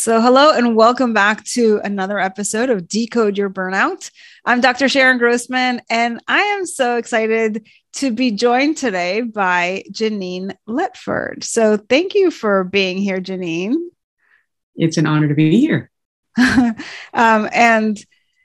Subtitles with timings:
[0.00, 4.10] So, hello and welcome back to another episode of Decode Your Burnout.
[4.46, 4.88] I'm Dr.
[4.88, 11.44] Sharon Grossman, and I am so excited to be joined today by Genein Letford.
[11.44, 13.74] So, thank you for being here, Genein.
[14.74, 15.90] It's an honor to be here.
[16.38, 16.74] um,
[17.52, 18.02] and,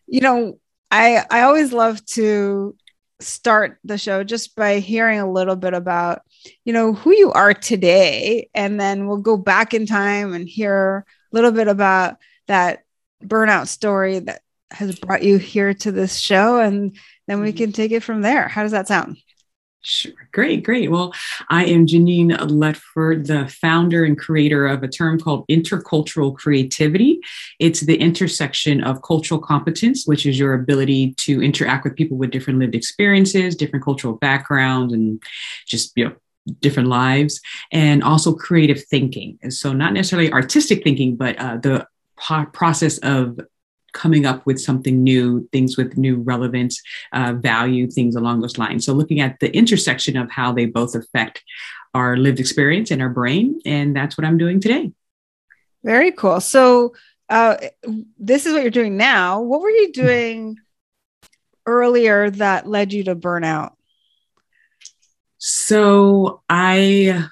[0.07, 0.59] you know,
[0.91, 2.75] I, I always love to
[3.21, 6.21] start the show just by hearing a little bit about,
[6.65, 8.49] you know, who you are today.
[8.53, 12.83] And then we'll go back in time and hear little bit about that
[13.23, 14.41] burnout story that
[14.71, 17.57] has brought you here to this show and then we mm-hmm.
[17.57, 18.47] can take it from there.
[18.47, 19.17] How does that sound?
[19.81, 20.13] Sure.
[20.31, 20.89] Great, great.
[20.89, 21.13] Well,
[21.49, 27.19] I am Genein Letford, the founder and creator of a term called intercultural creativity.
[27.59, 32.31] It's the intersection of cultural competence, which is your ability to interact with people with
[32.31, 35.21] different lived experiences, different cultural backgrounds, and
[35.67, 36.15] just you know
[36.59, 39.39] different lives and also creative thinking.
[39.41, 41.87] And so not necessarily artistic thinking but uh, the
[42.53, 43.39] process of
[43.93, 46.81] coming up with something new things with new relevance
[47.13, 48.85] uh, value things along those lines.
[48.85, 51.43] So looking at the intersection of how they both affect
[51.93, 54.91] our lived experience and our brain and that's what i'm doing today.
[55.83, 56.41] Very cool.
[56.41, 56.93] So
[57.29, 57.57] uh,
[58.17, 59.41] this is what you're doing now.
[59.41, 60.57] What were you doing
[61.65, 63.74] earlier that led you to burnout
[65.37, 67.27] so I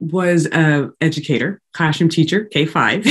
[0.00, 3.04] was a educator, classroom teacher, K five.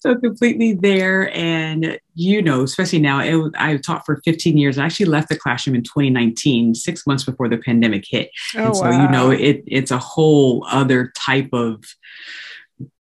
[0.00, 4.78] so completely there, and you know, especially now, it, I taught for 15 years.
[4.78, 8.30] I actually left the classroom in 2019, six months before the pandemic hit.
[8.56, 9.02] Oh, and so wow.
[9.02, 11.84] you know, it it's a whole other type of,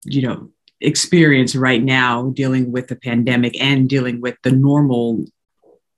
[0.03, 0.49] you know,
[0.81, 5.25] experience right now dealing with the pandemic and dealing with the normal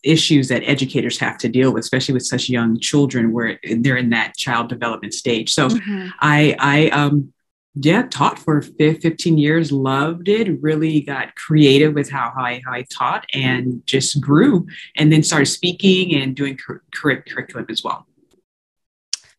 [0.03, 4.09] issues that educators have to deal with, especially with such young children where they're in
[4.11, 5.53] that child development stage.
[5.53, 6.07] So mm-hmm.
[6.19, 7.33] I, I, um,
[7.75, 12.73] yeah, taught for 15 years, loved it, really got creative with how, how, I, how
[12.73, 17.83] I taught and just grew and then started speaking and doing cur- cur- curriculum as
[17.83, 18.05] well.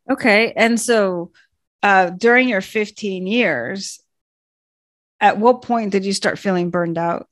[0.09, 0.53] Okay.
[0.57, 1.33] And so
[1.83, 4.01] uh, during your 15 years,
[5.21, 7.29] at what point did you start feeling burned out?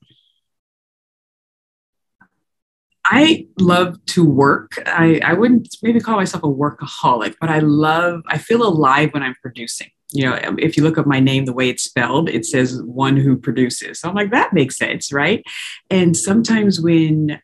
[3.11, 4.73] I love to work.
[4.85, 9.23] I, I wouldn't maybe call myself a workaholic, but I love, I feel alive when
[9.23, 9.89] I'm producing.
[10.13, 12.83] You know, um, if you look up my name, the way it's spelled, it says
[12.83, 14.01] one who produces.
[14.01, 15.43] So I'm like, that makes sense, right?
[15.91, 17.41] And sometimes when,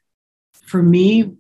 [0.66, 1.32] for me,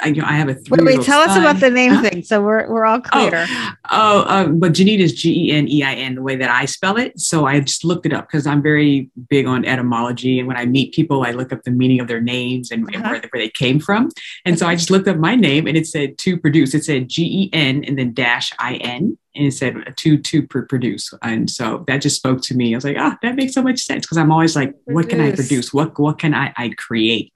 [0.00, 0.84] I, you know, I have a three.
[0.84, 1.30] Wait, wait tell son.
[1.30, 3.46] us about the name thing, so we're we're all oh, clear.
[3.48, 6.50] Oh, oh um, but Genein is G E N E I N, the way that
[6.50, 7.18] I spell it.
[7.20, 10.66] So I just looked it up because I'm very big on etymology, and when I
[10.66, 12.94] meet people, I look up the meaning of their names and, uh-huh.
[12.94, 14.10] and where, where they came from.
[14.44, 16.74] And so I just looked up my name, and it said to produce.
[16.74, 20.46] It said G E N and then dash I N, and it said to to
[20.46, 21.12] produce.
[21.22, 22.74] And so that just spoke to me.
[22.74, 24.94] I was like, ah, oh, that makes so much sense because I'm always like, produce.
[24.94, 25.74] what can I produce?
[25.74, 27.32] What what can I I create?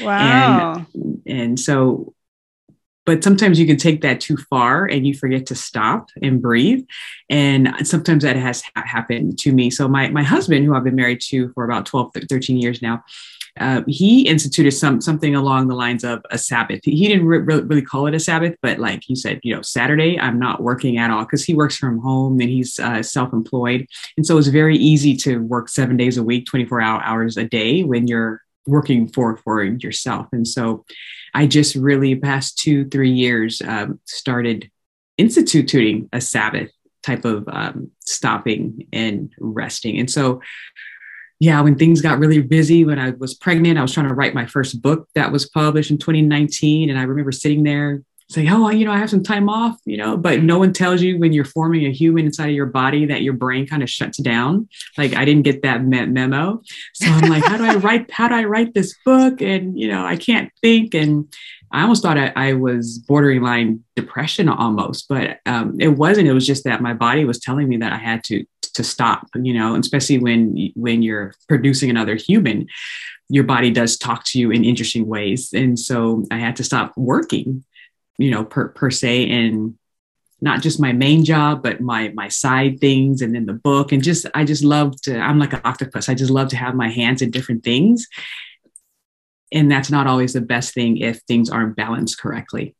[0.00, 0.86] Wow.
[0.94, 2.14] And, and so,
[3.08, 6.84] but sometimes you can take that too far and you forget to stop and breathe.
[7.30, 9.70] And sometimes that has happened to me.
[9.70, 13.02] So my, my husband, who I've been married to for about 12, 13 years now,
[13.58, 16.80] uh, he instituted some something along the lines of a Sabbath.
[16.84, 20.20] He didn't re- really call it a Sabbath, but like he said, you know, Saturday
[20.20, 24.24] I'm not working at all because he works from home and he's uh, self-employed, and
[24.24, 28.06] so it's very easy to work seven days a week, 24 hours a day when
[28.06, 30.26] you're working for for yourself.
[30.32, 30.84] And so
[31.34, 34.70] i just really past two three years um, started
[35.16, 36.70] instituting a sabbath
[37.02, 39.98] type of um, stopping and resting.
[39.98, 40.40] And so
[41.40, 44.34] yeah when things got really busy when i was pregnant i was trying to write
[44.34, 48.68] my first book that was published in 2019 and i remember sitting there say, oh,
[48.68, 51.32] you know, I have some time off, you know, but no one tells you when
[51.32, 54.68] you're forming a human inside of your body that your brain kind of shuts down.
[54.98, 56.62] Like I didn't get that memo.
[56.92, 59.40] So I'm like, how do I write, how do I write this book?
[59.40, 60.94] And, you know, I can't think.
[60.94, 61.32] And
[61.72, 66.28] I almost thought I, I was borderline depression almost, but um, it wasn't.
[66.28, 68.44] It was just that my body was telling me that I had to,
[68.74, 72.66] to stop, you know, especially when, when you're producing another human
[73.30, 75.52] your body does talk to you in interesting ways.
[75.52, 77.62] And so I had to stop working
[78.18, 79.78] you know, per, per se, and
[80.40, 84.02] not just my main job, but my my side things, and then the book, and
[84.02, 85.18] just I just love to.
[85.18, 86.08] I'm like an octopus.
[86.08, 88.06] I just love to have my hands in different things,
[89.52, 92.74] and that's not always the best thing if things aren't balanced correctly.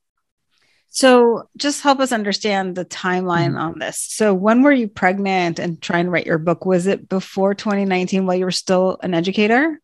[0.91, 3.59] So, just help us understand the timeline mm-hmm.
[3.59, 3.99] on this.
[3.99, 6.65] So, when were you pregnant and trying to write your book?
[6.65, 9.81] Was it before 2019 while you were still an educator?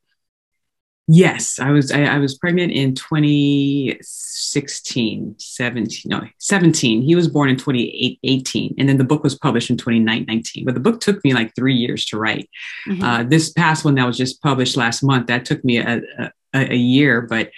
[1.06, 1.92] Yes, I was.
[1.92, 6.02] I, I, was pregnant in 2016, 17.
[6.06, 7.02] No, 17.
[7.02, 10.64] He was born in 2018, and then the book was published in 2019.
[10.64, 12.48] But the book took me like three years to write.
[12.88, 13.02] Mm-hmm.
[13.02, 16.30] Uh, this past one that was just published last month that took me a, a,
[16.54, 17.50] a year, but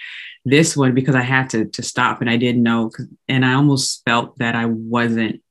[0.43, 2.91] this one because I had to to stop and I didn't know,
[3.29, 5.41] and I almost felt that I wasn't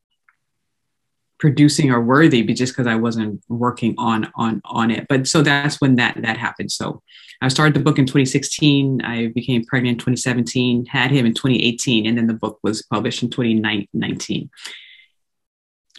[1.39, 5.07] producing or worthy but just because i wasn't working on on on it.
[5.09, 6.73] But so that's when that that happened.
[6.73, 7.03] So
[7.43, 12.07] i started the book in 2016 i became pregnant in 2017 had him in 2018
[12.07, 14.49] and then the book was published in 2019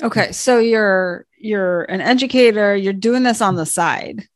[0.02, 2.76] okay so you're you're an educator.
[2.76, 4.28] You're doing this on the side.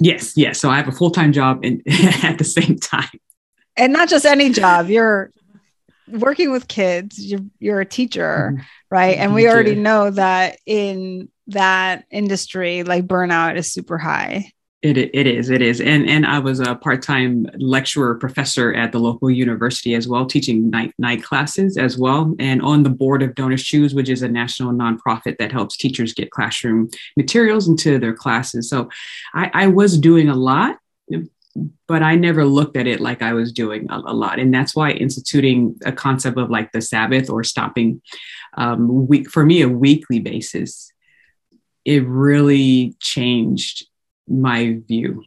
[0.00, 0.58] Yes yes.
[0.60, 1.82] So i have a full-time job in,
[2.22, 3.10] at the same time.
[3.76, 4.88] And not just any job.
[4.88, 5.30] You're
[6.12, 8.62] working with kids you're you're a teacher mm-hmm.
[8.90, 9.16] right?
[9.16, 14.52] And we already know that in that industry like burnout is super high.
[14.82, 15.80] It, it is it is.
[15.80, 20.70] And and i was a part-time lecturer professor at the local university as well teaching
[20.70, 24.72] night night classes as well and on the board of DonorsChoose which is a national
[24.72, 28.70] nonprofit that helps teachers get classroom materials into their classes.
[28.70, 28.88] So
[29.34, 30.78] i, I was doing a lot
[31.86, 34.38] but I never looked at it like I was doing a, a, lot.
[34.38, 38.02] And that's why instituting a concept of like the Sabbath or stopping
[38.56, 40.92] um, week, for me, a weekly basis,
[41.84, 43.86] it really changed
[44.28, 45.24] my view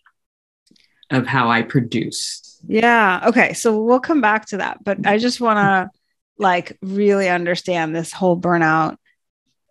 [1.11, 2.57] of how I produce.
[2.65, 3.23] Yeah.
[3.27, 3.53] Okay.
[3.53, 4.83] So we'll come back to that.
[4.83, 5.99] But I just want to
[6.37, 8.97] like really understand this whole burnout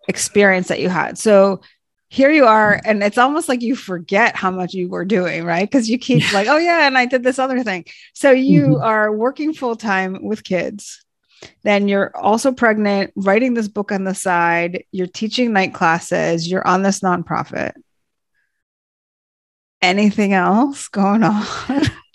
[0.09, 1.19] experience that you had.
[1.19, 1.63] So
[2.13, 5.65] here you are and it's almost like you forget how much you were doing right?
[5.65, 7.87] Because you keep like oh yeah and i did this other thing.
[8.13, 8.83] So you mm-hmm.
[8.83, 11.03] are working full time with kids.
[11.63, 16.67] Then you're also pregnant writing this book on the side you're teaching night classes you're
[16.69, 17.73] on this nonprofit.
[19.81, 21.47] Anything else going on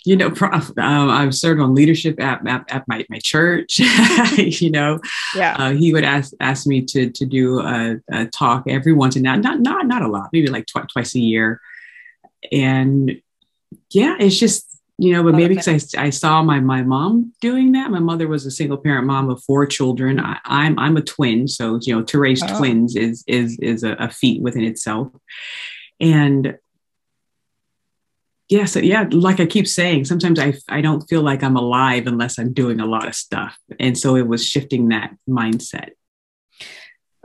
[0.08, 3.78] you know, prof, um, I've served on leadership at, at, at my, my church.
[4.38, 5.00] you know,
[5.34, 9.16] yeah, uh, he would ask ask me to to do a, a talk every once
[9.16, 11.60] in a not not not a lot, maybe like tw- twice a year,
[12.50, 13.20] and
[13.90, 17.72] yeah, it's just you know, but maybe because I, I saw my my mom doing
[17.72, 17.90] that.
[17.90, 20.20] My mother was a single parent mom of four children.
[20.20, 22.58] I, am I'm, I'm a twin, so you know, to raise oh.
[22.58, 25.12] twins is is is a, a feat within itself,
[26.00, 26.56] and
[28.48, 32.06] yeah so yeah like i keep saying sometimes i i don't feel like i'm alive
[32.06, 33.58] unless i'm doing a lot of stuff.
[33.78, 35.90] And so it was shifting that mindset.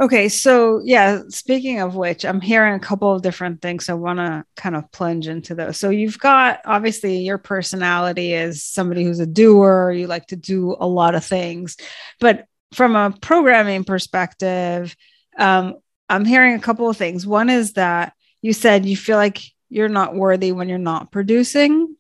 [0.02, 4.20] Okay so yeah speaking of which i'm hearing a couple of different things i want
[4.20, 5.78] to kind of plunge into those.
[5.78, 10.76] So you've got obviously your personality is somebody who's a doer you like to do
[10.80, 11.78] a lot of things.
[12.20, 14.96] But from a programming perspective
[15.38, 15.76] um,
[16.10, 17.26] i'm hearing a couple of things.
[17.26, 19.42] One is that you said you feel like
[19.74, 21.96] you're not worthy when you're not producing.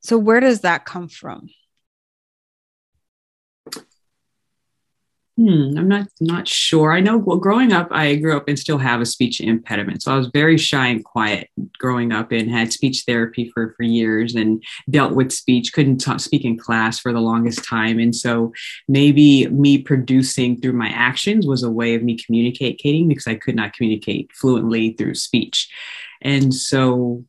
[0.00, 1.48] So, where does that come from?
[5.38, 6.92] Hmm, I'm not not sure.
[6.92, 10.02] I know well, growing up, I grew up and still have a speech impediment.
[10.02, 13.82] So I was very shy and quiet growing up and had speech therapy for, for
[13.82, 17.98] years and dealt with speech, couldn't talk, speak in class for the longest time.
[17.98, 18.52] And so
[18.88, 23.56] maybe me producing through my actions was a way of me communicating because I could
[23.56, 25.70] not communicate fluently through speech.
[26.22, 27.24] And so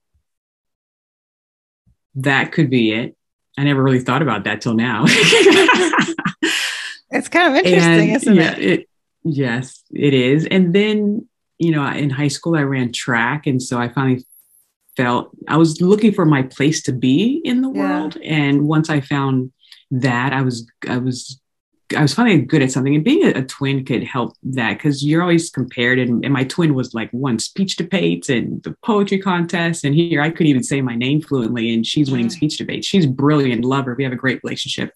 [2.16, 3.16] that could be it.
[3.58, 5.04] I never really thought about that till now.
[7.12, 8.60] it's kind of interesting, and, isn't yeah, it?
[8.60, 8.90] it?
[9.24, 10.46] Yes, it is.
[10.48, 11.28] And then,
[11.60, 13.48] you know, in high school, I ran track.
[13.48, 14.26] And so I finally
[14.98, 18.02] felt I was looking for my place to be in the yeah.
[18.02, 18.18] world.
[18.24, 19.52] And once I found
[19.92, 21.40] that, I was, I was
[21.96, 25.04] I was finally good at something, and being a, a twin could help that because
[25.04, 26.00] you're always compared.
[26.00, 30.22] And, and, my twin was like won speech debates and the poetry contest, and here
[30.22, 32.88] I couldn't even say my name fluently, and she's winning speech debates.
[32.88, 33.96] She's brilliant, love her.
[33.96, 34.94] We have a great relationship.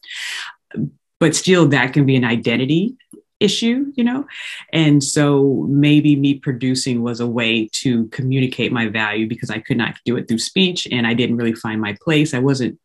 [1.20, 2.96] but still that can be an identity
[3.40, 4.26] issue, you know?
[4.74, 9.78] And so maybe me producing was a way to communicate my value because I could
[9.78, 12.34] not do it through speech and I didn't really find my place.
[12.34, 12.80] I wasn't,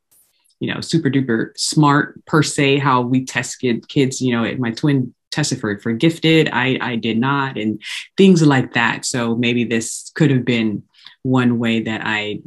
[0.63, 5.13] you know, super duper smart per se, how we test kids, you know, my twin
[5.33, 6.49] tested for, for gifted.
[6.53, 7.83] I, I did not, and
[8.17, 9.05] things like that.
[9.05, 10.85] So maybe this could have been
[11.25, 12.43] one way that I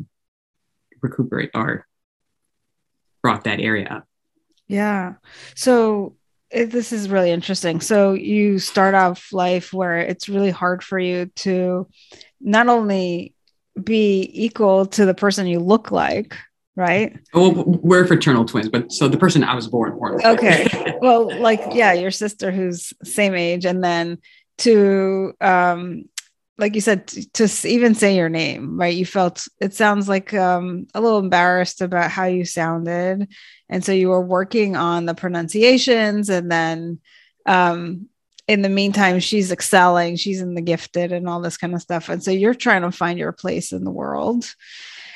[1.02, 1.86] recuperate or
[3.22, 4.08] brought that area up.
[4.70, 5.16] Yeah.
[5.54, 6.16] So
[6.50, 7.82] it, this is really interesting.
[7.82, 11.90] So you start off life where it's really hard for you to
[12.40, 13.34] not only
[13.84, 16.38] be equal to the person you look like,
[16.76, 17.18] right?
[17.34, 20.16] Well, we're fraternal twins, but so the person I was born born.
[20.16, 20.26] With.
[20.26, 20.98] Okay.
[21.02, 24.20] well, like yeah, your sister who's same age, and then
[24.60, 26.06] to um
[26.58, 30.34] like you said to, to even say your name right you felt it sounds like
[30.34, 33.28] um a little embarrassed about how you sounded
[33.70, 37.00] and so you were working on the pronunciations and then
[37.46, 38.08] um
[38.48, 42.10] in the meantime she's excelling she's in the gifted and all this kind of stuff
[42.10, 44.54] and so you're trying to find your place in the world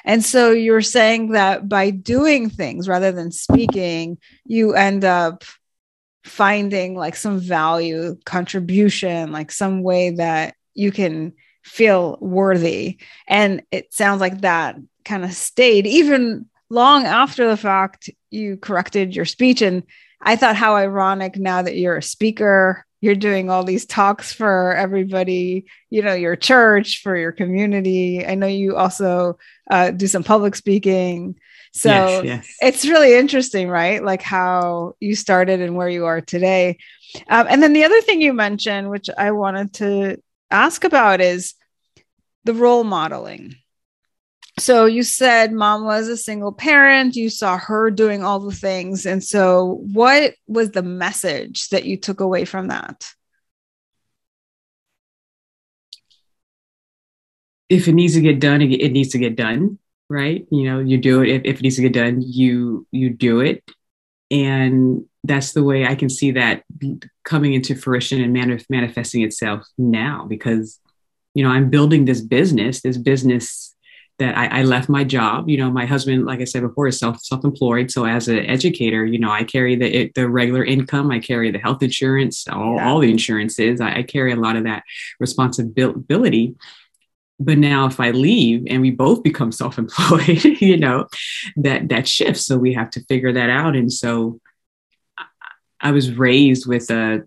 [0.06, 5.44] and so you're saying that by doing things rather than speaking you end up
[6.24, 12.98] finding like some value contribution like some way that you can feel worthy.
[13.28, 14.76] And it sounds like that
[15.06, 19.62] kind of stayed even long after the fact you corrected your speech.
[19.62, 19.84] And
[20.22, 24.74] i thought how ironic now that you're a speaker you're doing all these talks for
[24.76, 28.26] everybody you know your church for your community.
[28.26, 29.38] I know you also
[29.70, 31.36] uh, do some public speaking.
[31.72, 32.56] So yes, yes.
[32.62, 34.04] it's really interesting right?
[34.04, 36.78] Like how you started and where you are today.
[37.28, 41.56] Um, and then the other thing you mentioned which i wanted to ask about is
[42.44, 43.56] the role modeling
[44.58, 47.16] so you said mom was a single parent.
[47.16, 49.06] You saw her doing all the things.
[49.06, 53.12] And so what was the message that you took away from that?
[57.70, 59.78] If it needs to get done it needs to get done
[60.12, 60.48] right?
[60.50, 61.30] You know you do it.
[61.30, 63.64] If, if it needs to get done you you do it.
[64.32, 66.64] And that's the way i can see that
[67.26, 70.80] coming into fruition and manif- manifesting itself now because
[71.34, 72.82] you know i'm building this business.
[72.82, 73.69] This business
[74.20, 75.50] that I, I, left my job.
[75.50, 77.90] You know, my husband, like I said before, is self self employed.
[77.90, 81.60] So as an educator, you know, I carry the the regular income, I carry the
[81.60, 82.88] health insurance, all, yeah.
[82.88, 83.82] all the insurances.
[83.82, 84.84] I, I carry a lot of that
[85.20, 86.56] responsibility.
[87.40, 91.08] But now, if I leave and we both become self employed, you know,
[91.58, 92.46] that that shifts.
[92.46, 93.76] So we have to figure that out.
[93.76, 94.40] And so
[95.82, 97.24] I was raised with a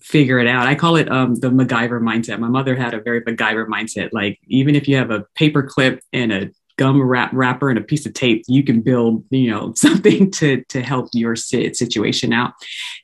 [0.00, 0.66] figure it out.
[0.66, 2.38] I call it um, the MacGyver mindset.
[2.38, 4.10] My mother had a very MacGyver mindset.
[4.12, 7.82] Like even if you have a paper clip and a gum wrap wrapper and a
[7.82, 12.52] piece of tape, you can build you know something to to help your situation out.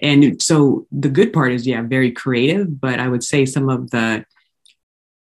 [0.00, 2.80] And so the good part is yeah, very creative.
[2.80, 4.24] But I would say some of the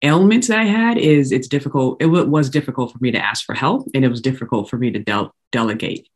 [0.02, 2.00] ailments that I had is it's difficult.
[2.00, 4.90] It was difficult for me to ask for help, and it was difficult for me
[4.92, 6.09] to del- delegate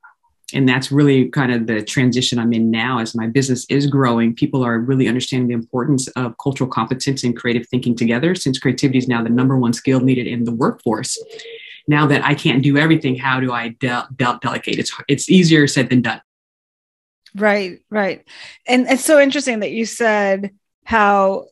[0.54, 4.34] and that's really kind of the transition I'm in now as my business is growing.
[4.34, 8.98] People are really understanding the importance of cultural competence and creative thinking together since creativity
[8.98, 11.22] is now the number one skill needed in the workforce.
[11.86, 14.78] Now that I can't do everything, how do I de- de- delegate?
[14.78, 16.22] It's, it's easier said than done.
[17.34, 18.26] Right, right.
[18.66, 21.46] And it's so interesting that you said how,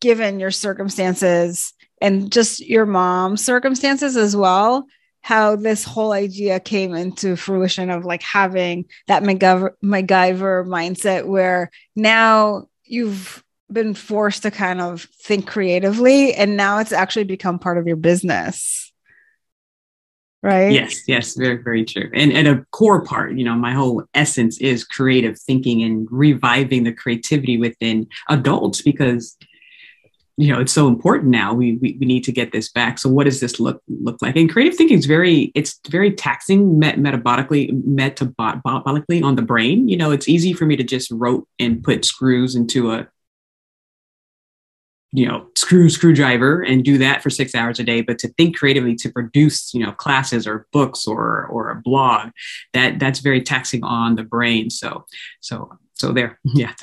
[0.00, 4.86] given your circumstances and just your mom's circumstances as well,
[5.28, 11.70] how this whole idea came into fruition of like having that MacGyver, MacGyver mindset where
[11.94, 17.76] now you've been forced to kind of think creatively and now it's actually become part
[17.76, 18.90] of your business.
[20.42, 20.72] Right?
[20.72, 22.10] Yes yes very very true.
[22.14, 26.84] And, and a core part you know my whole essence is creative thinking and reviving
[26.84, 29.36] the creativity within adults because
[30.38, 32.98] you know it's so important now we, we, we need to get this back.
[32.98, 34.36] So what does this look look like?
[34.36, 39.88] And creative thinking is very it's very taxing met, metabolically metabolically on the brain.
[39.88, 43.08] You know it's easy for me to just rote and put screws into a
[45.10, 48.00] you know screw screwdriver and do that for six hours a day.
[48.00, 52.30] But to think creatively to produce you know classes or books or or a blog
[52.74, 54.70] that that's very taxing on the brain.
[54.70, 55.04] So
[55.40, 56.38] so so there.
[56.44, 56.72] Yeah.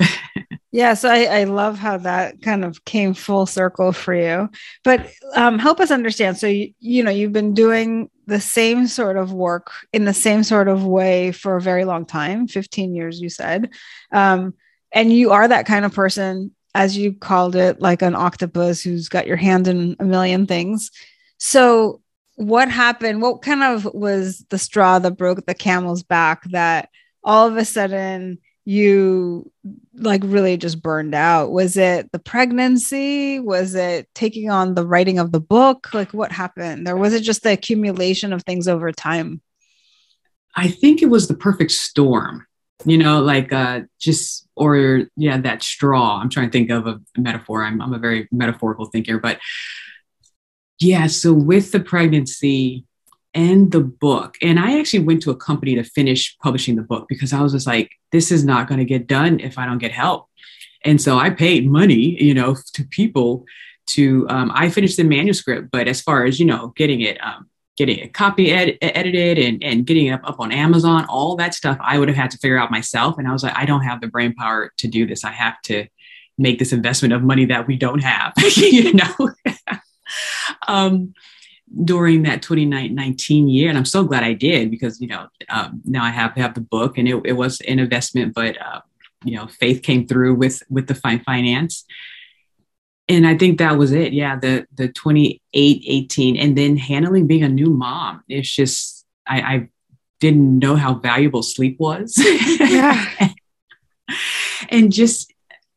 [0.72, 4.50] Yeah so I, I love how that kind of came full circle for you.
[4.84, 6.36] But um, help us understand.
[6.36, 10.42] So you, you know you've been doing the same sort of work in the same
[10.42, 13.70] sort of way for a very long time 15 years you said.
[14.12, 14.52] Um,
[14.92, 19.08] and you are that kind of person as you called it like an octopus who's
[19.08, 20.90] got your hand in a million things.
[21.38, 22.02] So
[22.34, 23.22] what happened?
[23.22, 26.90] What kind of was the straw that broke the camel's back that
[27.24, 29.50] all of a sudden you
[29.94, 31.52] like really just burned out.
[31.52, 33.40] Was it the pregnancy?
[33.40, 35.94] Was it taking on the writing of the book?
[35.94, 36.88] Like what happened?
[36.88, 39.40] Or was it just the accumulation of things over time?
[40.54, 42.46] I think it was the perfect storm
[42.84, 46.20] you know like uh just or yeah that straw.
[46.20, 47.62] I'm trying to think of a metaphor.
[47.62, 49.38] I'm, I'm a very metaphorical thinker but
[50.78, 52.84] yeah so with the pregnancy
[53.36, 54.36] and the book.
[54.40, 57.52] And I actually went to a company to finish publishing the book because I was
[57.52, 60.28] just like, this is not going to get done if I don't get help.
[60.84, 63.44] And so I paid money, you know, to people
[63.88, 67.48] to, um, I finished the manuscript, but as far as, you know, getting it, um,
[67.76, 71.54] getting a copy ed- edited and, and getting it up, up on Amazon, all that
[71.54, 73.18] stuff, I would have had to figure out myself.
[73.18, 75.24] And I was like, I don't have the brain power to do this.
[75.24, 75.86] I have to
[76.38, 79.30] make this investment of money that we don't have, you know?
[80.68, 81.12] um,
[81.84, 83.68] during that 2019 year.
[83.68, 86.60] And I'm so glad I did because, you know, um, now I have, have the
[86.60, 88.80] book and it, it was an investment, but, uh,
[89.24, 91.84] you know, faith came through with, with the fine finance.
[93.08, 94.12] And I think that was it.
[94.12, 94.36] Yeah.
[94.36, 98.22] The, the 28, 18, and then handling being a new mom.
[98.28, 99.68] It's just, I, I
[100.20, 102.14] didn't know how valuable sleep was.
[102.16, 103.30] Yeah.
[104.70, 105.32] and just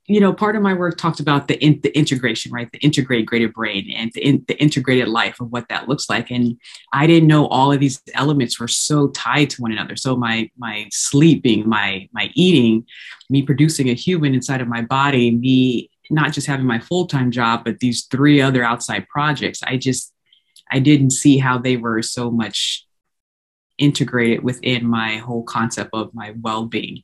[0.10, 2.68] you know, part of my work talked about the, in, the integration, right?
[2.72, 6.32] The integrated brain and the, in, the integrated life of what that looks like.
[6.32, 6.60] And
[6.92, 9.96] I didn't know all of these elements were so tied to one another.
[9.96, 12.88] So my my sleeping, my my eating,
[13.30, 17.30] me producing a human inside of my body, me not just having my full time
[17.30, 19.62] job, but these three other outside projects.
[19.62, 20.12] I just
[20.72, 22.84] I didn't see how they were so much
[23.78, 27.04] integrated within my whole concept of my well being.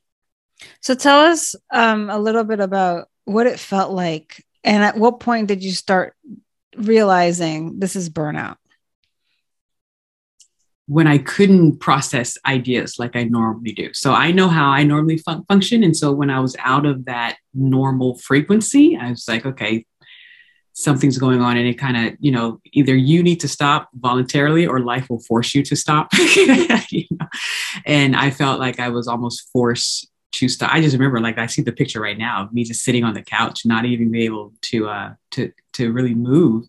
[0.81, 5.19] So tell us um, a little bit about what it felt like, and at what
[5.19, 6.15] point did you start
[6.77, 8.57] realizing this is burnout?
[10.88, 13.91] When I couldn't process ideas like I normally do.
[13.93, 15.84] So I know how I normally fun- function.
[15.84, 19.86] And so when I was out of that normal frequency, I was like, okay,
[20.75, 24.67] something's going on and it kind of you know either you need to stop voluntarily
[24.67, 26.10] or life will force you to stop
[26.89, 27.28] you know?
[27.86, 30.74] and i felt like i was almost forced to.
[30.74, 33.13] I just remember like I see the picture right now of me just sitting on
[33.13, 36.67] the couch, not even be able to uh to to really move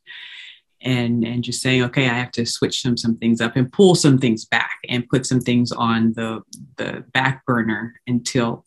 [0.81, 3.95] and and just saying, okay, I have to switch some some things up and pull
[3.95, 6.43] some things back and put some things on the
[6.77, 8.65] the back burner until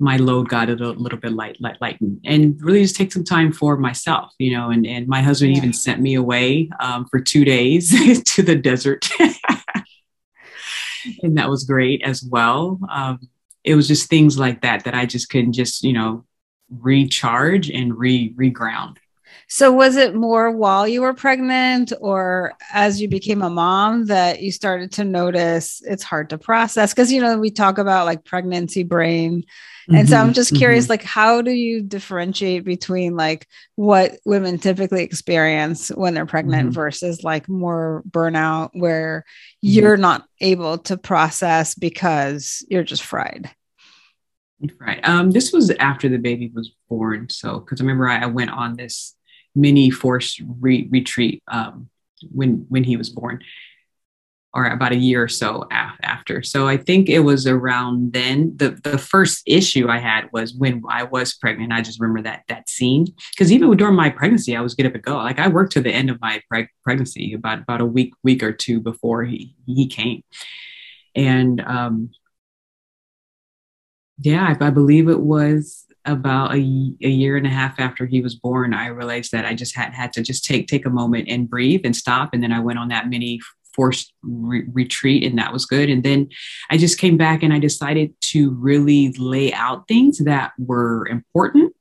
[0.00, 3.24] my load got a little, little bit light, light, lightened and really just take some
[3.24, 5.58] time for myself, you know, and, and my husband yeah.
[5.58, 9.08] even sent me away um, for two days to the desert.
[11.22, 12.78] and that was great as well.
[12.90, 13.20] Um,
[13.64, 16.24] it was just things like that that I just couldn't just, you know,
[16.70, 18.98] recharge and re reground.
[19.48, 24.42] So was it more while you were pregnant or as you became a mom that
[24.42, 26.92] you started to notice it's hard to process?
[26.92, 29.44] Because you know, we talk about like pregnancy brain.
[29.88, 30.92] And mm-hmm, so I'm just curious, mm-hmm.
[30.92, 36.74] like, how do you differentiate between like what women typically experience when they're pregnant mm-hmm.
[36.74, 39.24] versus like more burnout where
[39.64, 39.80] mm-hmm.
[39.80, 43.50] you're not able to process because you're just fried?
[44.80, 45.06] Right.
[45.06, 47.28] Um, this was after the baby was born.
[47.28, 49.14] So, because I remember I, I, went on this
[49.54, 51.88] mini forced re- retreat um,
[52.30, 53.42] when when he was born,
[54.54, 56.42] or about a year or so af- after.
[56.42, 58.56] So I think it was around then.
[58.56, 61.72] the The first issue I had was when I was pregnant.
[61.72, 64.94] I just remember that that scene because even during my pregnancy, I was get up
[64.94, 65.16] and go.
[65.16, 68.42] Like I worked to the end of my preg- pregnancy, about about a week week
[68.42, 70.22] or two before he he came,
[71.14, 72.10] and um,
[74.18, 78.20] yeah, I, I believe it was about a, a year and a half after he
[78.20, 81.28] was born, I realized that I just had had to just take take a moment
[81.28, 82.30] and breathe and stop.
[82.32, 83.40] And then I went on that mini
[83.74, 85.90] forced re- retreat, and that was good.
[85.90, 86.28] And then
[86.70, 91.74] I just came back and I decided to really lay out things that were important,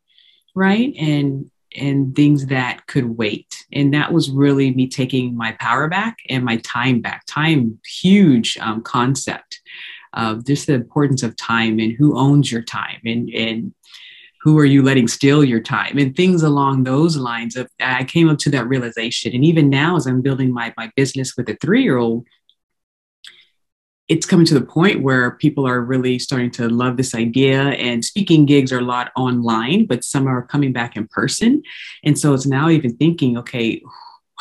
[0.55, 3.65] right, and and things that could wait.
[3.71, 7.23] And that was really me taking my power back and my time back.
[7.27, 9.59] Time, huge um, concept
[10.13, 13.73] of just the importance of time and who owns your time and and
[14.43, 15.97] who are you letting steal your time?
[15.97, 19.33] And things along those lines of i came up to that realization.
[19.33, 22.25] And even now as i'm building my, my business with a three-year-old
[24.09, 27.61] it's coming to the point where people are really starting to love this idea.
[27.69, 31.63] And speaking gigs are a lot online but some are coming back in person.
[32.03, 33.81] And so it's now even thinking okay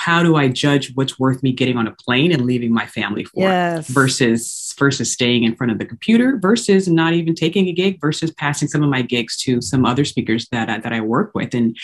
[0.04, 3.22] how do I judge what's worth me getting on a plane and leaving my family
[3.22, 3.86] for yes.
[3.88, 8.32] versus versus staying in front of the computer versus not even taking a gig versus
[8.32, 11.54] passing some of my gigs to some other speakers that I, that I work with
[11.54, 11.76] and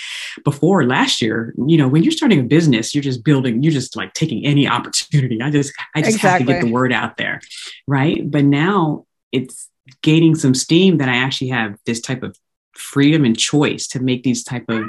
[0.45, 3.95] before last year you know when you're starting a business you're just building you're just
[3.95, 6.29] like taking any opportunity I just I just exactly.
[6.29, 7.41] have to get the word out there
[7.87, 9.69] right but now it's
[10.03, 12.37] gaining some steam that I actually have this type of
[12.73, 14.83] freedom and choice to make these type of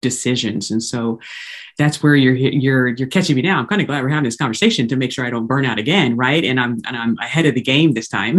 [0.00, 0.70] decisions.
[0.70, 1.20] And so
[1.76, 3.58] that's where you're you're you're catching me now.
[3.58, 5.78] I'm kind of glad we're having this conversation to make sure I don't burn out
[5.78, 6.44] again, right?
[6.44, 8.38] And I'm and I'm ahead of the game this time.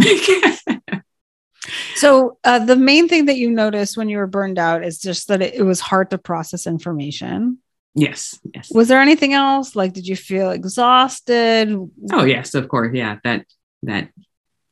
[1.96, 5.28] so uh, the main thing that you noticed when you were burned out is just
[5.28, 7.58] that it, it was hard to process information.
[7.94, 8.38] Yes.
[8.54, 8.70] Yes.
[8.72, 9.74] Was there anything else?
[9.74, 11.90] Like, did you feel exhausted?
[12.12, 12.94] Oh yes, of course.
[12.94, 13.18] Yeah.
[13.24, 13.46] That
[13.82, 14.10] that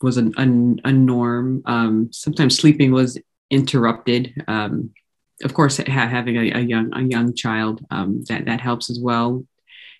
[0.00, 1.62] was an, an a norm.
[1.64, 3.18] Um, sometimes sleeping was
[3.50, 4.44] interrupted.
[4.46, 4.90] Um,
[5.44, 8.98] of course, ha- having a, a, young a young child um, that that helps as
[9.00, 9.44] well.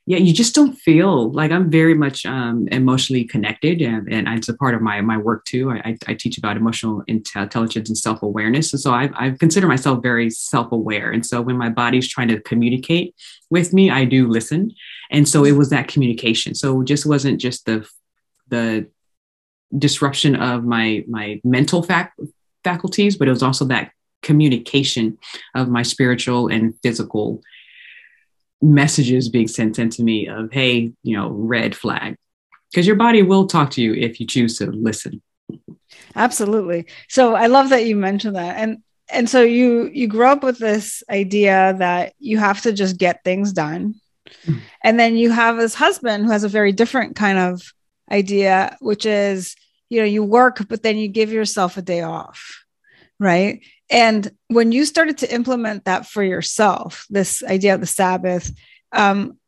[0.07, 4.49] Yeah, you just don't feel like I'm very much um, emotionally connected, and, and, it's
[4.49, 5.71] a part of my my work too.
[5.71, 10.03] I, I teach about emotional intelligence and self awareness, and so I, I consider myself
[10.03, 11.11] very self aware.
[11.11, 13.15] And so when my body's trying to communicate
[13.51, 14.73] with me, I do listen.
[15.11, 16.55] And so it was that communication.
[16.55, 17.87] So it just wasn't just the
[18.49, 18.89] the
[19.77, 22.17] disruption of my my mental fac-
[22.65, 25.19] faculties, but it was also that communication
[25.55, 27.43] of my spiritual and physical
[28.61, 32.17] messages being sent into me of hey you know red flag.
[32.71, 35.23] Because your body will talk to you if you choose to listen.
[36.15, 36.87] Absolutely.
[37.09, 38.57] So i love that you mentioned that.
[38.57, 38.79] And
[39.11, 43.25] and so you you grow up with this idea that you have to just get
[43.25, 43.95] things done.
[44.45, 44.59] Mm-hmm.
[44.85, 47.73] and then you have this husband who has a very different kind of
[48.13, 49.57] idea which is
[49.89, 52.65] you know you work but then you give yourself a day off
[53.19, 58.53] right and when you started to implement that for yourself, this idea of the Sabbath,
[58.93, 59.39] um,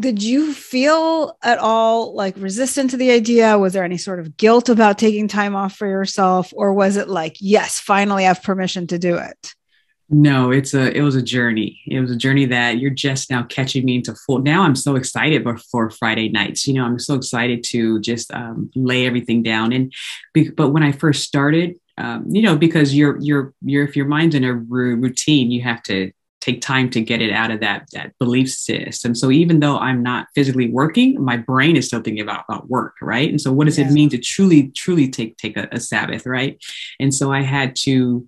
[0.00, 3.58] did you feel at all like resistant to the idea?
[3.58, 6.52] Was there any sort of guilt about taking time off for yourself?
[6.56, 9.54] Or was it like, yes, finally I have permission to do it?
[10.12, 11.80] No, it's a it was a journey.
[11.86, 14.40] It was a journey that you're just now catching me into full.
[14.40, 16.66] Now I'm so excited for Friday nights.
[16.66, 19.72] You know, I'm so excited to just um, lay everything down.
[19.72, 19.92] And
[20.56, 24.34] but when I first started, um, you know, because you're you're you're if your mind's
[24.34, 28.12] in a routine, you have to take time to get it out of that that
[28.18, 29.14] belief system.
[29.14, 32.94] So even though I'm not physically working, my brain is still thinking about, about work,
[33.02, 33.28] right?
[33.28, 33.86] And so what does yeah.
[33.86, 36.58] it mean to truly, truly take take a, a Sabbath, right?
[36.98, 38.26] And so I had to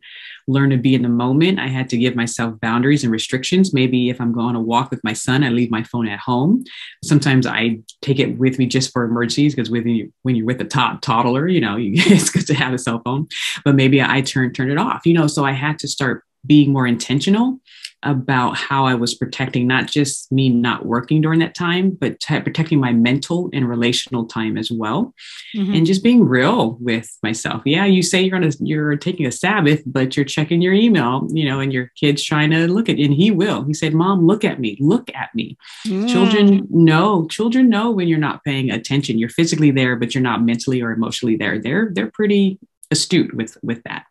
[0.48, 1.58] learn to be in the moment.
[1.58, 3.72] I had to give myself boundaries and restrictions.
[3.72, 6.64] Maybe if I'm going to walk with my son, I leave my phone at home.
[7.04, 10.60] Sometimes I take it with me just for emergencies because when you when you're with
[10.60, 13.28] a top toddler, you know, you, it's good to have a cell phone.
[13.64, 15.06] But maybe I turn turn it off.
[15.06, 17.60] You know, so I had to start being more intentional
[18.02, 22.40] about how I was protecting not just me not working during that time, but t-
[22.40, 25.14] protecting my mental and relational time as well,
[25.54, 25.74] mm-hmm.
[25.74, 27.62] and just being real with myself.
[27.64, 31.26] Yeah, you say you're on a you're taking a Sabbath, but you're checking your email,
[31.30, 33.64] you know, and your kid's trying to look at, and he will.
[33.64, 36.08] He said, "Mom, look at me, look at me." Mm.
[36.08, 39.18] Children know, children know when you're not paying attention.
[39.18, 41.58] You're physically there, but you're not mentally or emotionally there.
[41.58, 42.58] They're they're pretty
[42.90, 44.06] astute with with that.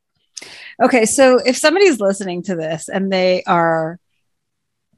[0.82, 4.00] Okay, so if somebody's listening to this and they are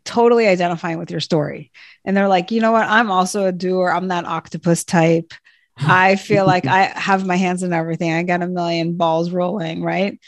[0.06, 1.72] totally identifying with your story
[2.06, 5.34] and they're like, you know what, I'm also a doer, I'm that octopus type.
[5.78, 8.14] I feel like I have my hands in everything.
[8.14, 10.20] I got a million balls rolling, right?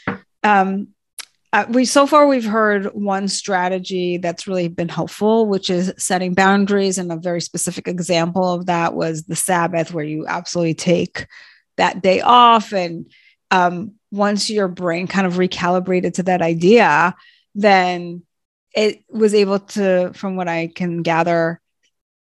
[0.42, 0.88] Um,
[1.52, 6.34] uh, we so far we've heard one strategy that's really been helpful, which is setting
[6.34, 6.98] boundaries.
[6.98, 11.26] And a very specific example of that was the Sabbath, where you absolutely take
[11.76, 13.10] that day off and
[13.50, 17.14] um, once your brain kind of recalibrated to that idea,
[17.54, 18.22] then
[18.74, 21.60] it was able to, from what I can gather,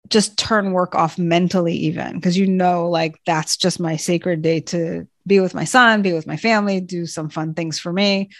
[0.08, 4.60] just turn work off mentally, even because you know, like that's just my sacred day
[4.60, 8.30] to be with my son, be with my family, do some fun things for me.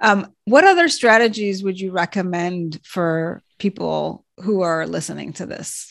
[0.00, 5.89] Um, what other strategies would you recommend for people who are listening to this?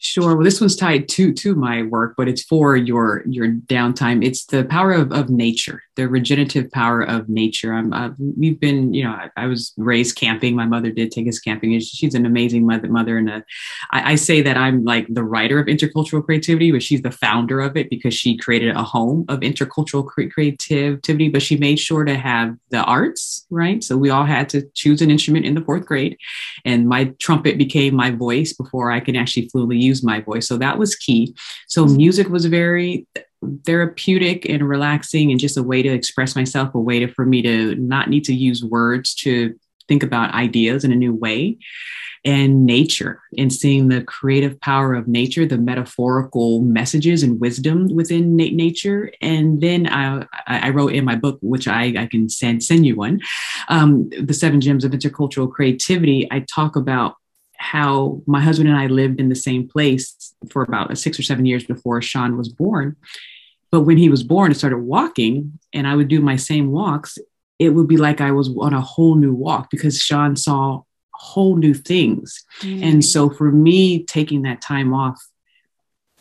[0.00, 0.36] Sure.
[0.36, 4.24] Well, this one's tied to to my work, but it's for your your downtime.
[4.24, 7.72] It's the power of, of nature, the regenerative power of nature.
[7.72, 10.54] I'm, uh, we've been, you know, I, I, was raised camping.
[10.54, 11.76] My mother did take us camping.
[11.80, 12.86] She's an amazing mother.
[12.86, 13.44] Mother, and a,
[13.90, 17.58] I, I say that I'm like the writer of intercultural creativity, but she's the founder
[17.58, 21.28] of it because she created a home of intercultural cre- creativity.
[21.28, 23.82] But she made sure to have the arts, right?
[23.82, 26.16] So we all had to choose an instrument in the fourth grade,
[26.64, 30.46] and my trumpet became my voice before I can actually fluently use my voice.
[30.46, 31.34] So that was key.
[31.66, 33.06] So music was very
[33.64, 37.42] therapeutic and relaxing and just a way to express myself, a way to, for me
[37.42, 39.54] to not need to use words to
[39.86, 41.58] think about ideas in a new way
[42.24, 48.36] and nature and seeing the creative power of nature, the metaphorical messages and wisdom within
[48.36, 49.10] na- nature.
[49.22, 52.96] And then I, I, wrote in my book, which I, I can send, send you
[52.96, 53.20] one,
[53.68, 56.26] um, The Seven Gems of Intercultural Creativity.
[56.30, 57.14] I talk about
[57.58, 61.44] how my husband and I lived in the same place for about six or seven
[61.44, 62.96] years before Sean was born.
[63.70, 67.18] but when he was born and started walking, and I would do my same walks,
[67.58, 71.56] it would be like I was on a whole new walk because Sean saw whole
[71.56, 72.44] new things.
[72.60, 72.84] Mm-hmm.
[72.84, 75.20] And so for me, taking that time off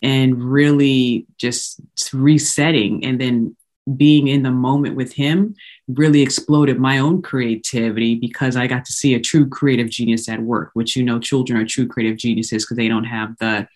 [0.01, 1.79] and really just
[2.13, 3.55] resetting and then
[3.95, 5.55] being in the moment with him
[5.87, 10.41] really exploded my own creativity because I got to see a true creative genius at
[10.41, 13.67] work, which you know, children are true creative geniuses because they don't have the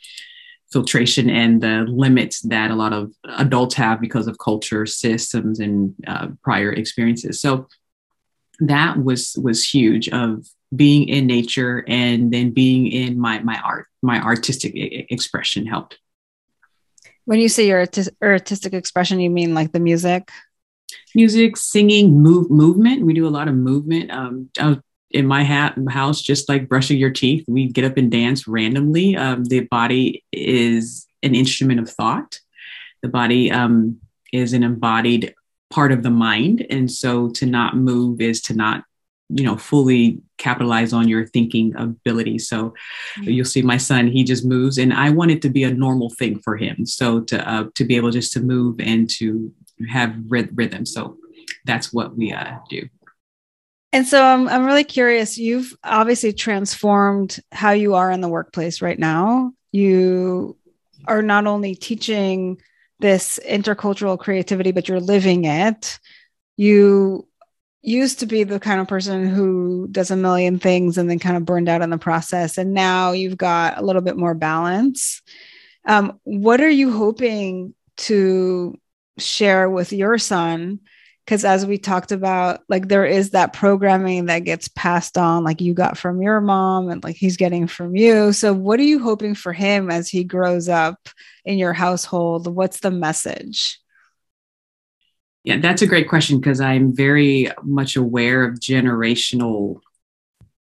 [0.72, 5.94] filtration and the limits that a lot of adults have because of culture systems and
[6.08, 7.40] uh, prior experiences.
[7.40, 7.68] So
[8.60, 13.88] that was was huge of being in nature and then being in my my art
[14.02, 15.98] my artistic expression helped
[17.26, 17.86] when you say your
[18.22, 20.30] artistic expression you mean like the music
[21.16, 24.50] music singing move movement we do a lot of movement um,
[25.14, 29.16] in my house, just like brushing your teeth, we get up and dance randomly.
[29.16, 32.40] Um, the body is an instrument of thought.
[33.02, 34.00] The body um,
[34.32, 35.36] is an embodied
[35.70, 38.84] part of the mind, and so to not move is to not,
[39.34, 42.40] you know, fully capitalize on your thinking ability.
[42.40, 42.74] So
[43.22, 46.10] you'll see my son; he just moves, and I want it to be a normal
[46.10, 46.86] thing for him.
[46.86, 49.52] So to uh, to be able just to move and to
[49.90, 50.86] have rhythm.
[50.86, 51.18] So
[51.66, 52.88] that's what we uh, do.
[53.94, 55.38] And so I'm, I'm really curious.
[55.38, 59.52] You've obviously transformed how you are in the workplace right now.
[59.72, 60.58] You
[61.08, 62.62] are not only teaching
[63.00, 66.00] this intercultural creativity, but you're living it.
[66.56, 67.28] You
[67.82, 71.38] used to be the kind of person who does a million things and then kind
[71.38, 72.58] of burned out in the process.
[72.58, 75.22] And now you've got a little bit more balance.
[75.86, 78.80] Um, what are you hoping to
[79.18, 80.80] share with your son
[81.26, 85.62] because as we talked about like there is that programming that gets passed on like
[85.62, 89.00] you got from your mom and like he's getting from you so what are you
[89.00, 91.10] hoping for him as he grows up
[91.46, 93.81] in your household what's the message
[95.44, 99.82] yeah that's a great question because i'm very much aware of generational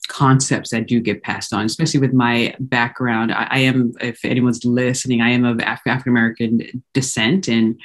[0.08, 3.32] concepts that do get passed on, especially with my background.
[3.32, 7.78] I, I am, if anyone's listening, I am of Af- African American descent, and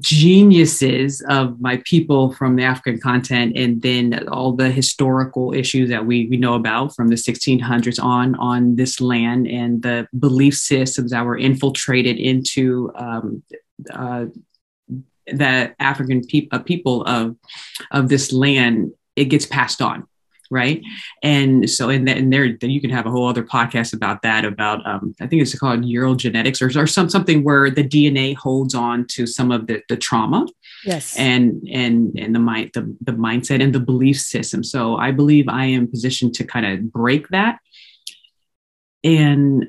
[0.00, 6.04] geniuses of my people from the African continent, and then all the historical issues that
[6.04, 11.10] we, we know about from the 1600s on on this land and the belief systems
[11.10, 13.42] that were infiltrated into um,
[13.90, 14.26] uh,
[15.32, 17.36] the African pe- uh, people of
[17.90, 18.92] of this land.
[19.16, 20.06] It gets passed on
[20.50, 20.82] right?
[21.22, 24.44] And so in, in there then you can have a whole other podcast about that
[24.44, 25.84] about um, i think it's called
[26.16, 29.96] genetics or, or some, something where the dna holds on to some of the, the
[29.96, 30.46] trauma.
[30.84, 31.16] Yes.
[31.18, 34.62] And and and the mind the, the mindset and the belief system.
[34.62, 37.58] So i believe i am positioned to kind of break that.
[39.04, 39.68] And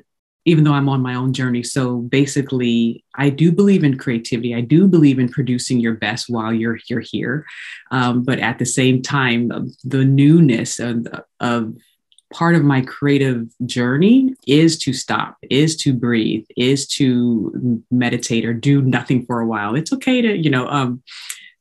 [0.50, 1.62] even though I'm on my own journey.
[1.62, 4.54] So basically, I do believe in creativity.
[4.54, 7.46] I do believe in producing your best while you're you're here.
[7.90, 9.50] Um, but at the same time,
[9.84, 11.06] the newness of,
[11.38, 11.74] of
[12.32, 18.54] part of my creative journey is to stop, is to breathe, is to meditate or
[18.54, 19.74] do nothing for a while.
[19.74, 21.02] It's okay to, you know, um,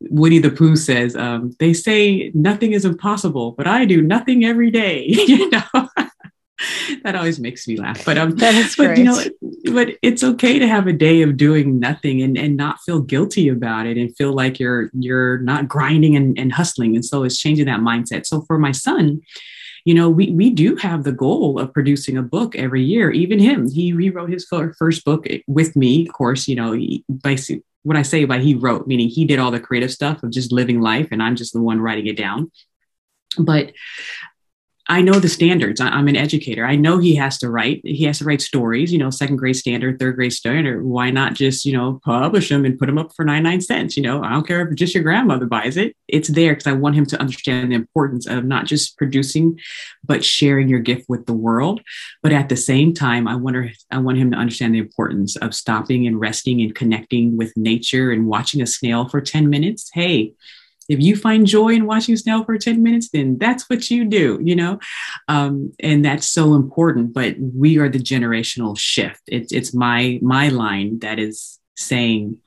[0.02, 4.71] Winnie the Pooh says, um, they say nothing is impossible, but I do nothing every
[4.71, 5.89] day, you know.
[7.04, 8.04] that always makes me laugh.
[8.06, 8.97] But um, that is but great.
[8.99, 9.23] you know,
[9.73, 13.49] but it's okay to have a day of doing nothing and and not feel guilty
[13.49, 16.95] about it and feel like you're you're not grinding and, and hustling.
[16.95, 18.25] And so it's changing that mindset.
[18.25, 19.21] So for my son,
[19.86, 23.12] you know, we we do have the goal of producing a book every year.
[23.12, 26.08] Even him, he rewrote his first book with me.
[26.08, 27.38] Of course, you know, by
[27.84, 30.52] what I say by he wrote, meaning he did all the creative stuff of just
[30.52, 32.52] living life, and I'm just the one writing it down
[33.38, 33.71] but
[34.89, 35.80] I know the standards.
[35.80, 36.65] I'm an educator.
[36.65, 37.80] I know he has to write.
[37.84, 38.91] He has to write stories.
[38.91, 40.84] You know, second grade standard, third grade standard.
[40.84, 43.95] Why not just you know publish them and put them up for 99 cents?
[43.95, 45.95] You know, I don't care if just your grandmother buys it.
[46.08, 49.60] It's there because I want him to understand the importance of not just producing,
[50.04, 51.82] but sharing your gift with the world.
[52.23, 55.54] But at the same time, I wonder I want him to understand the importance of
[55.54, 59.91] stopping and resting and connecting with nature and watching a snail for 10 minutes.
[59.93, 60.34] Hey,
[60.89, 64.39] if you find joy in watching snail for 10 minutes then that's what you do
[64.41, 64.80] you know?
[65.28, 69.21] Um, and that's so important but we are the generational shift.
[69.28, 72.38] It's, it's my my line that is saying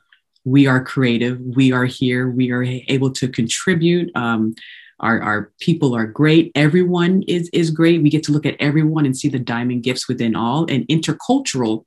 [0.44, 4.54] we are creative we are here we are able to contribute um,
[5.00, 8.02] our, our people are great everyone is is great.
[8.02, 10.66] We get to look at everyone and see the diamond gifts within all.
[10.68, 11.84] And intercultural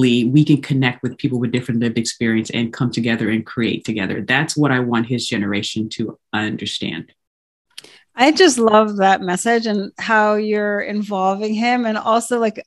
[0.00, 4.22] we can connect with people with different lived experience and come together and create together.
[4.22, 7.12] That's what I want his generation to understand.
[8.16, 11.84] I just love that message and how you're involving him.
[11.84, 12.62] And also, like,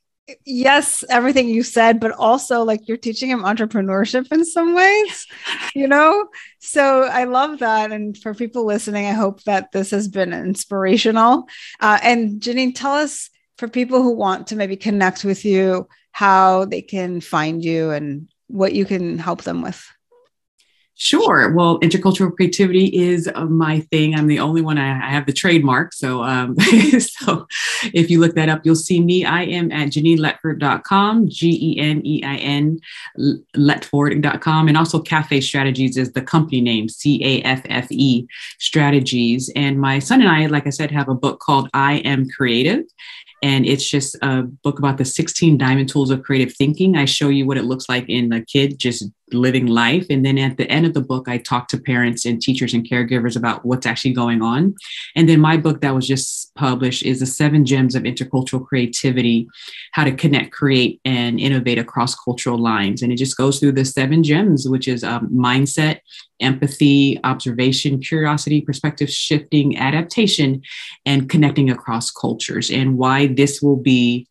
[0.46, 5.26] yes, everything you said, but also like you're teaching him entrepreneurship in some ways,
[5.74, 6.28] you know?
[6.60, 7.92] So I love that.
[7.94, 11.48] And for people listening, I hope that this has been inspirational.
[11.80, 16.66] Uh, and Genein, tell us for people who want to maybe connect with you, how
[16.66, 19.88] they can find you and what you can help them with.
[20.96, 21.54] Sure.
[21.54, 24.16] Well, intercultural creativity is uh, my thing.
[24.16, 24.80] I'm the only one.
[24.80, 25.94] I, I have the trademark.
[25.94, 26.56] So, um,
[27.00, 27.46] so
[27.94, 29.26] if you look that up, you'll see me.
[29.26, 32.80] I am at GeneinLetford.com, G E N E I N
[33.56, 34.68] Letford.com.
[34.70, 38.26] And also Caffe Strategies is the company name, C A F F E
[38.58, 39.52] Strategies.
[39.56, 42.84] And my son and I, like I said, have a book called I Am Creative.
[43.42, 46.98] And it's just a book about the 16 diamond tools of creative thinking.
[46.98, 50.06] I show you what it looks like in a kid just living life.
[50.10, 52.88] And then at the end of the book, I talk to parents and teachers and
[52.88, 54.76] caregivers about what's actually going on.
[55.16, 59.48] And then my book that was just published is the seven gems of intercultural creativity,
[59.92, 63.02] how to connect, create, and innovate across cultural lines.
[63.02, 66.00] And it just goes through the seven gems, which is um, mindset,
[66.40, 70.62] empathy, observation, curiosity, perspective shifting, adaptation,
[71.06, 74.28] and connecting across cultures, and why this will be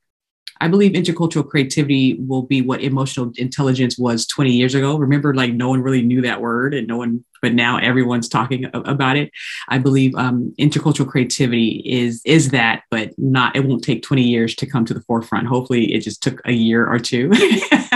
[0.61, 4.97] I believe intercultural creativity will be what emotional intelligence was 20 years ago.
[4.97, 8.67] Remember, like no one really knew that word and no one, but now everyone's talking
[8.73, 9.31] about it.
[9.69, 13.55] I believe um, intercultural creativity is is that, but not.
[13.57, 15.47] It won't take 20 years to come to the forefront.
[15.47, 17.31] Hopefully, it just took a year or two.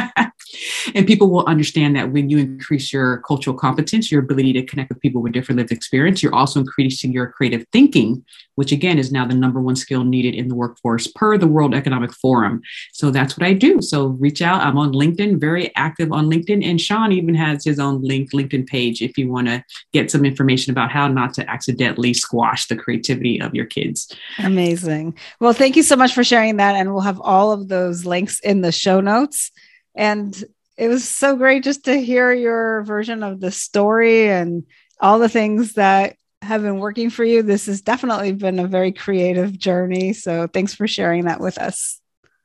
[0.95, 4.89] and people will understand that when you increase your cultural competence, your ability to connect
[4.89, 8.25] with people with different lived experience, you're also increasing your creative thinking,
[8.55, 11.75] which again is now the number one skill needed in the workforce per the World
[11.75, 12.61] Economic Forum.
[12.93, 13.81] So that's what I do.
[13.81, 14.61] So reach out.
[14.61, 16.65] I'm on LinkedIn, very active on LinkedIn.
[16.65, 20.25] And Sean even has his own link LinkedIn page if you want to get some
[20.25, 24.15] information about how not to accidentally squash the creativity of your kids.
[24.39, 25.17] Amazing.
[25.41, 26.75] Well, thank you so much for sharing that.
[26.75, 29.51] And we'll have all of those links in the show notes.
[29.95, 30.45] And
[30.81, 34.65] it was so great just to hear your version of the story and
[34.99, 37.43] all the things that have been working for you.
[37.43, 40.15] This has definitely been a very creative journey.
[40.15, 42.01] So thanks for sharing that with us.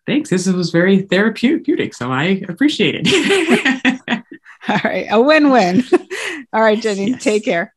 [0.05, 0.29] Thanks.
[0.29, 1.93] This was very therapeutic.
[1.93, 4.01] So I appreciate it.
[4.67, 5.07] all right.
[5.09, 5.83] A win win.
[6.53, 7.23] All right, Jenny, yes.
[7.23, 7.73] take care.